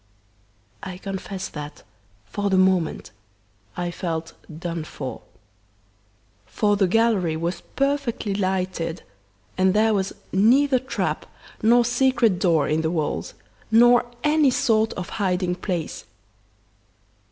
"I 0.81 0.97
confess 0.97 1.47
that, 1.49 1.83
for 2.25 2.49
the 2.49 2.57
moment, 2.57 3.11
I 3.77 3.91
felt 3.91 4.33
'done 4.51 4.83
for.' 4.83 5.21
For 6.47 6.75
the 6.75 6.87
gallery 6.87 7.37
was 7.37 7.61
perfectly 7.75 8.33
lighted, 8.33 9.03
and 9.59 9.75
there 9.75 9.93
was 9.93 10.13
neither 10.31 10.79
trap, 10.79 11.27
nor 11.61 11.85
secret 11.85 12.39
door 12.39 12.67
in 12.67 12.81
the 12.81 12.89
walls, 12.89 13.35
nor 13.69 14.07
any 14.23 14.49
sort 14.49 14.91
of 14.93 15.09
hiding 15.21 15.53
place. 15.53 16.05